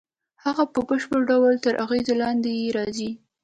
[0.43, 3.11] هغه په بشپړ ډول تر اغېز لاندې یې راځي